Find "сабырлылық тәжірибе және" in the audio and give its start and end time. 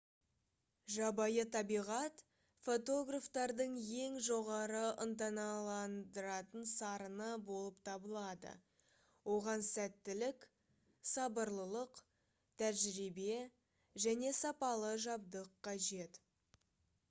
11.13-14.35